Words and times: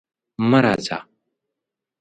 مه 0.49 0.59
راځه! 0.63 0.97